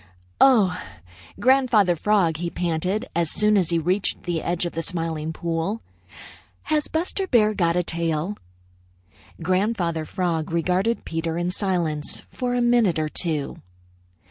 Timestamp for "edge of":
4.41-4.73